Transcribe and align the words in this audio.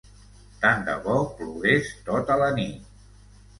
Tant 0.63 0.81
de 0.87 0.95
bo 1.03 1.19
plogués 1.35 1.93
tota 2.11 2.41
la 2.45 2.51
nit! 2.59 2.91